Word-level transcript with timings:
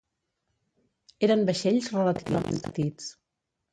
Eren 1.27 1.45
vaixells 1.51 1.91
relativament 1.99 2.61
petits. 2.65 3.13